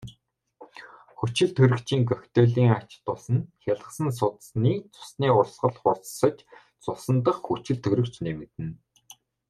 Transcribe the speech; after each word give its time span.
Хүчилтөрөгчийн 1.19 2.03
коктейлийн 2.11 2.71
ач 2.79 2.89
тус 3.05 3.23
нь 3.35 3.47
хялгасан 3.63 4.09
судасны 4.19 4.73
цусны 4.93 5.27
урсгал 5.39 5.75
хурдсаж 5.79 6.35
цусан 6.83 7.17
дахь 7.25 7.43
хүчилтөрөгч 7.47 8.15
нэмэгдэнэ. 8.25 8.75